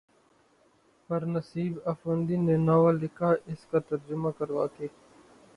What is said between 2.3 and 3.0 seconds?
نے ناول